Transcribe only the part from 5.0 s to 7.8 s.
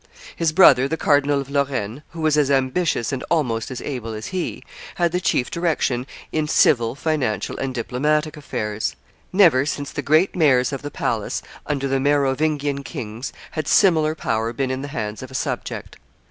the chief direction in civil, financial, and